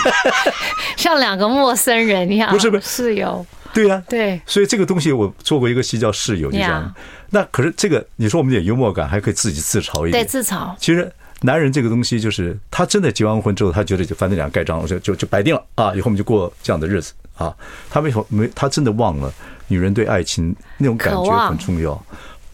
[0.96, 3.44] 像两个陌生人一样，不是不是室友。
[3.76, 6.94] 对呀，对，所以这个东西我做过一个戏叫室友，就这样。
[7.30, 10.24] 那可是这个，你说我们有点幽默感，还可以自己自嘲一点。
[10.24, 10.74] 对，自嘲。
[10.78, 11.12] 其实
[11.42, 17.54] 男人这个东西，就是他真的结完婚之后，他觉得就反正两个盖章，就就就摆定了啊，以后我们就过这样的日子啊。
[17.90, 19.30] 他没没，他真的忘了
[19.68, 22.02] 女人对爱情那种感觉很重要，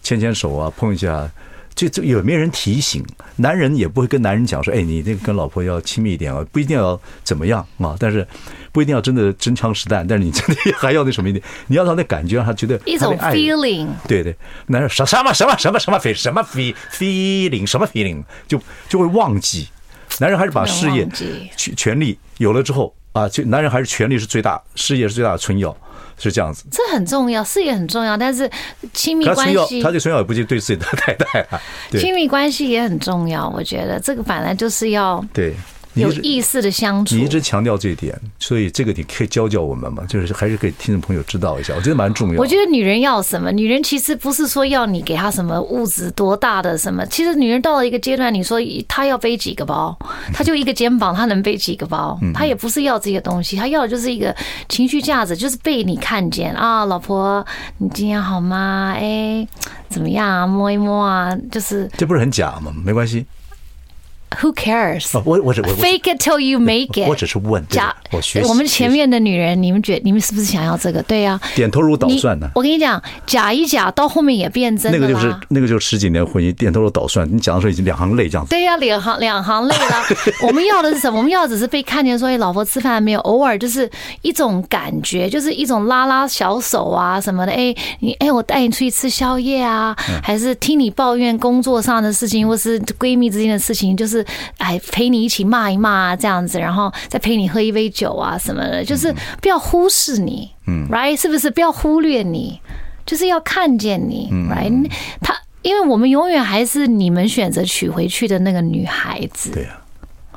[0.02, 1.30] 牵牵手啊，碰一下。
[1.74, 3.04] 就就有没有人提醒？
[3.37, 8.26] 男人也不会跟男人讲说：“哎，你那个跟老婆要亲密一点啊，不一定要怎么样啊，但是
[8.70, 13.88] 不一定要真的真枪实弹，但是你真的 还要那什么一点，你要让那感觉让他觉得一种 feeling。
[14.06, 19.68] 对对，男人什什么什么什么什么 feel 什么 feel feeling 什么 feeling 就就会忘记。
[20.20, 21.08] 男人还是把事业、
[21.56, 25.74] 权权力有了之后，啊，就男人还是权力是最大，事业是最大的春药，
[26.18, 26.64] 是这样子。
[26.70, 28.51] 这很重要，事业很重要，但是
[28.92, 31.61] 亲密关系，他这春药也不仅对自己的太太啊，
[31.92, 33.48] 亲密关系也很重要。
[33.48, 35.55] 我觉得这个本来就是要对。
[35.94, 42.40] 有意思的相处，你一直强调这一点，所以这个你可以教教我们嘛，就是还是可以听众朋友知道一下，我觉得蛮重要。
[42.40, 43.52] 我觉得女人要什么？
[43.52, 49.96] 女人其实不是说要你给她什么物质多大的什么，其实女人到了一个阶段，你说她要背几个包，
[50.33, 52.18] 她就一个肩膀，她能背几个包？
[52.33, 54.35] 她也不是要这些东西，她要的就是一个
[54.68, 57.44] 情绪价值，就是被你看见啊，老婆，
[57.78, 58.94] 你今天好吗？
[58.96, 59.46] 哎，
[59.88, 60.46] 怎么样啊？
[60.46, 62.72] 摸一摸啊，就是这不是很假吗？
[62.85, 63.26] 没关系。
[64.40, 65.21] Who cares？
[65.25, 67.09] 我我只 fake it till you make it。
[67.09, 67.95] 我只是问假。
[68.11, 71.03] 我学我们前面的女人，你们觉你们是不是想要这个？
[71.03, 71.40] 对呀。
[71.55, 72.51] 点头如捣蒜呢。
[72.55, 74.92] 我跟你讲，假一假到后面也变真。
[74.92, 77.29] 那个就是那个就是十几年婚姻，点头如捣蒜。
[77.31, 78.51] 你讲的时候已经两行泪这样子。
[78.51, 80.03] 对呀，两行两行泪了。
[80.47, 81.18] 我们要的是什么？
[81.18, 83.21] 我们要的只是被看见，说哎，老婆吃饭没有？
[83.21, 83.88] 偶尔就是
[84.23, 87.53] 一种感觉，就是一种拉拉小手啊什么的。
[87.53, 94.21] 哎，你哎，我带你出去吃宵夜啊，还是听你抱怨工作上的事情，或是闺蜜之间的事情，就是
[94.58, 94.80] 哎。
[94.90, 101.50] 陪你一起骂一骂啊，这样子，然后再陪你喝一杯酒啊什么的，就是不要忽视你，嗯，right，是不是？
[101.50, 102.61] 不要忽略你，
[103.06, 104.90] 就是要看见你，right？
[105.22, 109.70] 他，因为我们永远还是你们选择娶回去的那个女孩子，对呀，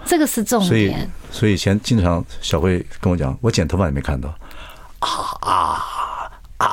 [0.06, 0.70] 这个是重点。
[0.70, 0.96] 所以，
[1.32, 4.30] 所以以前经常小慧跟我讲，我剪头发也没看到，
[5.00, 5.10] 啊
[5.42, 5.82] 啊
[6.58, 6.66] 啊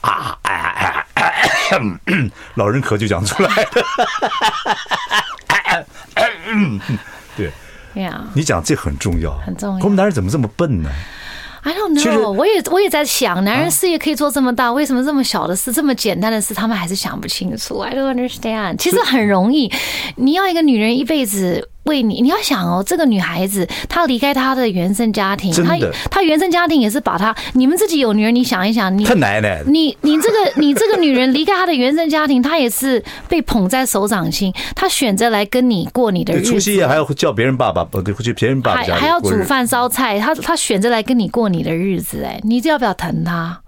[0.00, 1.06] 啊啊！
[2.54, 3.68] 老人咳就讲出来了。
[7.36, 7.52] 对，
[8.34, 9.84] 你讲这很重要，很重要。
[9.84, 10.90] 我们男人怎么这么笨呢
[11.62, 12.30] ？I don't know。
[12.32, 18.76] 我也我也在想，男人事业可以做这么大，为什么这么小的事、这么简单的事，他们还是想不清楚？I don't understand。
[18.76, 19.72] 其实很容易，
[20.16, 21.68] 你要一个女人一辈子。
[21.88, 25.76] 为你，你要想哦，这个女孩子她离开她的原生家庭，她
[26.10, 43.60] 她原生家庭也是把她，你们自己有女儿，你想一想，你她奶奶，你你这个你这个女人离开她的原生家庭，她也是被捧在手掌心，她选择来跟你过你的日子，除夕夜还要叫别人爸爸，不对，去别人爸爸家还还要煮饭烧菜，她她选择来跟你过你的日子，哎，你要不要疼她？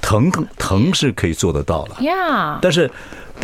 [0.00, 1.96] 疼疼是可以做得到了。
[2.00, 2.90] 呀，但是。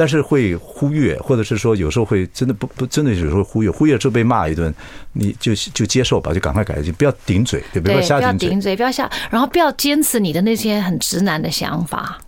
[0.01, 4.75] 但是会忽略，或者是说有时候会真的不不真的有时候忽略，忽略之后被骂一顿，
[5.13, 8.01] 你就就接受吧，就赶快改就，不要顶嘴，对不对？
[8.01, 12.19] 不要顶嘴，不要下，然后不要坚持你的那些很直男的想法。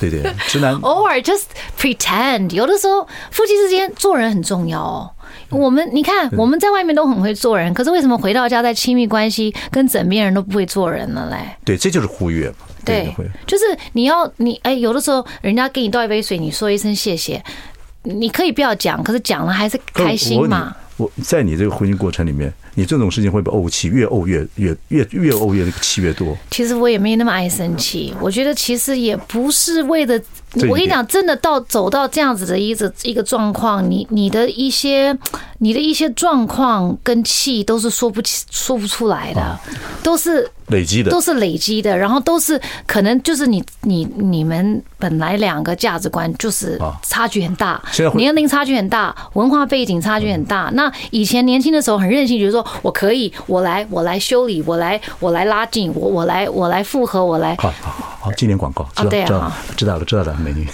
[0.00, 1.44] 对对，直男偶尔 just
[1.78, 5.08] pretend，有的时候夫妻之间做人很重要哦。
[5.50, 11.36] 我们你看我们在外面都很会做人，可是为什么回到家在亲密关系跟枕边人都不会做人了嘞？
[11.64, 12.56] 对，这就是忽略嘛。
[12.86, 13.12] 对，
[13.46, 17.42] 就是你要你哎，有的时候人家给你倒一杯水，你说一声谢谢，
[18.02, 20.74] 你可以不要讲，可是讲了还是开心嘛。
[20.96, 23.88] 我在你这个婚姻过程里面，你这种事情会不怄气？
[23.88, 26.34] 越怄越越越越怄越气越多。
[26.50, 30.18] 其实我也没那么爱生气，我觉得其实也不是为了。
[30.54, 35.16] 我跟你讲，真的到走到这样子的一个一个状况，你你的一些
[35.58, 39.58] 你的一些状况跟气都是说不起说不出来的，
[40.02, 47.82] 都是累积的，都是累积的，然后都是可能就是你你你们本来两个价值观就是差距很大，
[48.14, 50.70] 年龄差距很大，文化背景差距很大。
[50.72, 60.35] 那以前年轻的时候很任性，觉得说我可以，我来我来修理，我来我来拉近，我我来我来复合，我来好好好，今年广告知道知道知道了知道了。
[60.38, 60.66] 美女，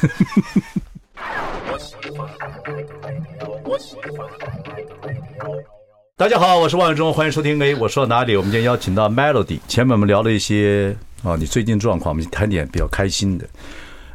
[6.17, 7.61] 大家好，我是万忠，欢迎收听。
[7.63, 8.37] 哎，我说到哪里？
[8.37, 9.59] 我们今天邀请到 Melody。
[9.69, 13.49] 前面我们聊了一些啊，你最近状况，我们谈点比较开心的，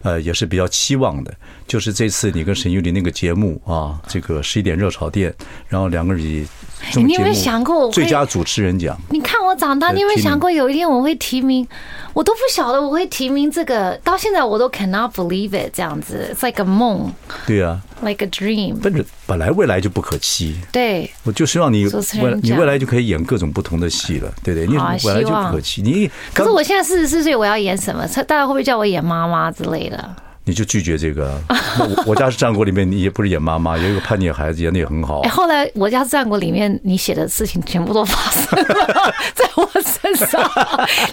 [0.03, 1.33] 呃，也是比较期望的，
[1.67, 5.33] 就是这次你跟沈玉琳那个节目啊，这个十一点热炒店，
[5.67, 6.47] 然后两个人。
[6.95, 8.97] 你有没有想过最佳主持人奖？
[9.09, 11.67] 你看我长大，你有没有想过有一天我会提名？
[12.13, 17.11] 我都不晓得我会提名这个，到现在我都 cannot believe it，这样子，it's like a 梦。
[17.45, 18.75] 对啊，like a dream。
[18.81, 20.59] 本着本来未来就不可期。
[20.71, 24.67] 对，我就希望你未你未来就可以演各种不同的戏了，对不对？
[24.67, 25.81] 你未来就不可期。
[25.81, 28.07] 你可是我现在四十四岁，我要演什么？
[28.23, 30.15] 大家会不会叫我演妈妈之类的？
[30.47, 31.37] 你就拒绝这个？
[31.77, 35.19] 我 我家是战国里面，你也不是演妈妈，有一个叛逆的孩子演的也很好。
[35.21, 40.41] 哎，后来我家是战国里面，你写的事情全部都发生了 在我身上。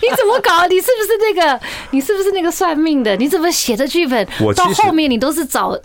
[0.01, 0.65] 你怎么搞？
[0.69, 1.61] 你是不是那个？
[1.91, 3.17] 你是不是那个算命的？
[3.17, 4.25] 你怎么写的剧本？
[4.41, 5.77] 我到后面你都是找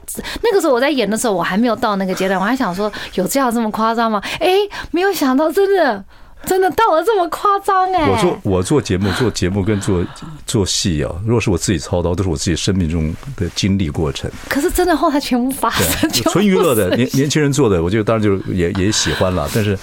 [0.44, 4.22] 那个时候我在演的时候，我还没有到那个阶段，我还想说有这样这么夸张吗？
[4.40, 4.58] 哎，
[4.92, 6.04] 没有想到真的。
[6.46, 8.10] 真的到了这么夸张哎！
[8.10, 10.04] 我做我做节目做节目跟做
[10.48, 14.32] 做戏啊，如果是我自己操刀，都是我自己生命中的经历过程。
[14.48, 19.50] 可是真的后来全部发生，纯娱乐的年年轻人做的，我觉得当然就也也喜欢了。
[19.54, 19.78] 但是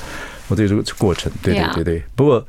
[0.48, 2.02] 我对这个过程，对对对对。
[2.14, 2.44] 不过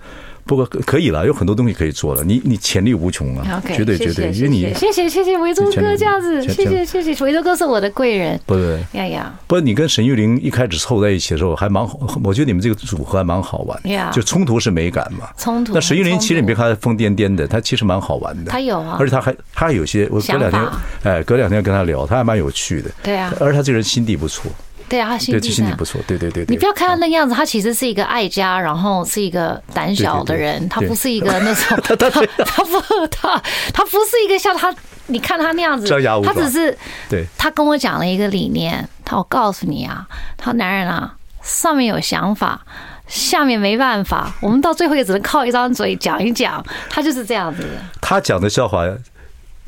[0.47, 2.23] 不过可以了，有很多东西可以做了。
[2.23, 8.39] 你你潜力无穷啊绝对绝对，因为你谢谢谢谢维州哥这样子，谢谢谢谢维州哥是我的贵人。
[8.45, 15.29] 不对，呀呀，不过你跟沈玉玲一开始凑在一起的时候还蛮好，我觉得你们这个组合还蛮好玩 Yeah 就冲突是美感嘛。
[15.37, 18.49] 冲突那沈玉玲其实你别看她疯癫癫的，她其实蛮好玩的。
[18.49, 20.61] 她有啊而且她还她还有些，我隔两天
[21.03, 22.89] 哎，隔两天跟她聊，她还蛮有趣的。
[23.03, 24.49] 对啊而且她这个人心地不错，
[24.89, 26.53] 对啊，他心对，地善心地不错，对对对对。
[26.53, 32.09] 你不要看他那个样子，他其实是一个爱家，然后是一个胆小的人，他不是一个那种， 他他
[32.45, 33.41] 他不他
[33.73, 34.73] 他不是一个像他，
[35.07, 35.87] 你看他那样子
[36.23, 36.77] 他只是
[37.09, 40.07] 对他跟我讲了一个理念，他我告诉你啊，
[40.37, 42.61] 他说男人啊，上面有想法。
[43.07, 47.69] 下面没办法，我们到最后也只能靠一张嘴讲一讲，他就是这样子的。
[48.01, 48.83] 他讲的笑话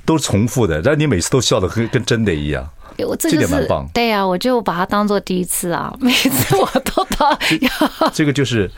[0.04, 2.70] 都是重复的，让你每次都笑的跟跟真的一样。
[3.06, 7.38] 我这就是这点蛮棒对呀、啊，我就把它当做第一次啊，每次我都当
[8.14, 8.70] 这个就是，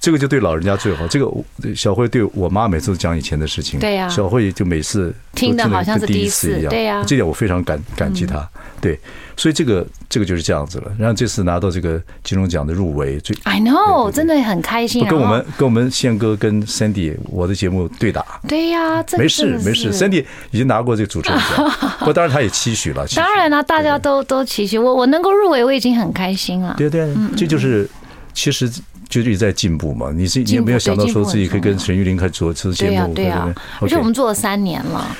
[0.00, 1.06] 这个就对老人家最好。
[1.08, 1.30] 这个
[1.74, 8.48] 小慧对我妈每次都讲以前的事情，对呀小慧就每次听的好像是第第一次一次一样，对呀这点我非常感感激她。
[8.80, 8.98] 对，
[9.38, 10.92] 所以这个这个就是这样子了。
[10.98, 15.06] 然后这次拿到这个金钟奖的入围，最 I know，真的很开心。
[15.06, 21.70] 跟我们跟我们宪哥跟 Sandy 我的节目对打，对呀、真的是没事，Sandy 已经拿过这个主持人奖，
[22.00, 23.06] 不过当然他也期许了。
[23.06, 26.74] 许当然了、大家都都期许我，我能够入围，我已经很开心了。
[26.76, 27.88] 对对，这就是
[28.34, 28.68] 其实
[29.08, 30.10] 就一直在进步嘛。
[30.12, 33.14] 你是你有没有想到说自己可以跟陈玉玲开始做这个节对呀、目？
[33.14, 35.16] 对呀、不而且我们做了三年了。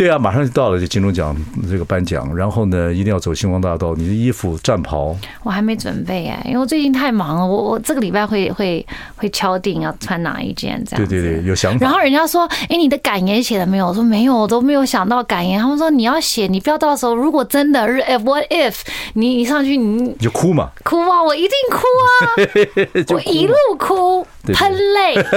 [0.00, 1.36] 对啊，马上就到了这金钟奖
[1.70, 3.94] 这个颁奖，然后呢，一定要走星光大道。
[3.94, 7.46] 你的衣服、战袍，我还没准备哎，因为我最近太忙了。
[7.46, 8.86] 我我这个礼拜会会
[9.16, 11.06] 会敲定要穿哪一件这样。
[11.06, 11.84] 对对对，有想法。
[11.84, 17.86] 然后人家说：“哎，你的感言写了没有？”我说：“没有，我都没有想到感言。”他们说：“你要写，你不要到时候如果真的
[18.24, 18.76] ，what if
[19.12, 21.22] 你你上去你你就哭嘛，哭啊！
[21.22, 23.04] 我一定哭啊！
[23.06, 25.14] 就我一路哭，喷泪。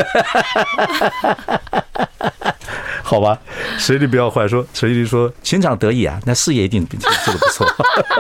[3.06, 3.38] 好吧？
[3.78, 7.68] 谁你不要坏说，谁你说情场得意啊，那事业一定做的不错。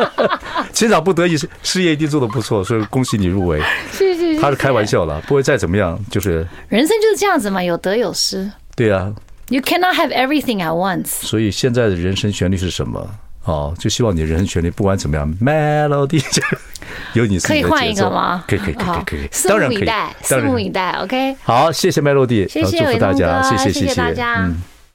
[0.73, 3.61] 情场不得意，事事业一定做的不错，所以恭喜你入围。
[3.91, 4.39] 谢谢。
[4.41, 8.51] 他是开玩笑了，不会再怎么样，就是人生就是这样子嘛，有得有失。
[8.75, 9.11] 对啊。
[9.49, 11.07] You cannot have everything at once。
[11.07, 13.07] 所以现在的人生旋律是什么？
[13.45, 16.23] 哦，就希望你的人生旋律不管怎么样，melody
[17.13, 17.61] 有你自己的。
[17.61, 18.43] 可以换一个吗？
[18.47, 20.91] 可以可以可以可以可以，当然可以，目以待，拭目以待。
[21.01, 21.35] OK。
[21.43, 24.45] 好，谢谢 melody，谢谢祝福大家，谢谢谢谢谢大家。
[24.45, 24.72] 嗯。